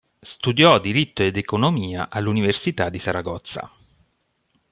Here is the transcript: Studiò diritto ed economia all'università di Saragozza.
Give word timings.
Studiò 0.19 0.79
diritto 0.79 1.21
ed 1.21 1.37
economia 1.37 2.09
all'università 2.09 2.89
di 2.89 2.97
Saragozza. 2.97 3.71